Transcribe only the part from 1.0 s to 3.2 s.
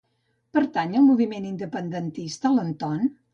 moviment independentista l'Antón?